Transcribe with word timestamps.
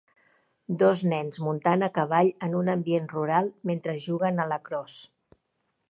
Dos 0.83 1.03
nens 1.11 1.41
muntant 1.47 1.85
a 1.87 1.91
cavall 1.99 2.31
en 2.49 2.57
un 2.63 2.73
ambient 2.75 3.13
rural 3.13 3.53
mentre 3.73 3.97
juguen 4.07 4.47
a 4.47 4.51
lacrosse 4.55 5.37